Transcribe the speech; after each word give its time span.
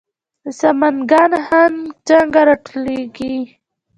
د 0.43 0.45
سمنګان 0.61 1.31
هنګ 1.47 1.77
څنګه 2.07 2.39
راټولیږي؟ 2.49 3.37